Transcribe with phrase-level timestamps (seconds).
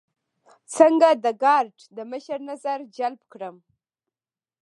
[0.75, 3.55] څنګه د ګارد د مشر نظر جلب کړم.